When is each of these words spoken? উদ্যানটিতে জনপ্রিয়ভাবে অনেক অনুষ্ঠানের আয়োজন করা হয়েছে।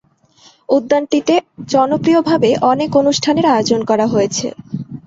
উদ্যানটিতে 0.69 1.35
জনপ্রিয়ভাবে 1.69 2.49
অনেক 2.71 2.89
অনুষ্ঠানের 3.01 3.45
আয়োজন 3.53 3.81
করা 3.89 4.05
হয়েছে। 4.07 4.47